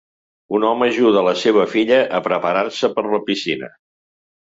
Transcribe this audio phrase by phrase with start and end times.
[0.59, 3.71] Un home ajuda a la seva filla a preparar-se per la piscina.